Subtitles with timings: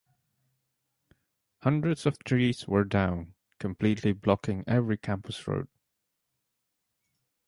[1.61, 5.67] Hundreds of trees were down, completely blocking every campus road.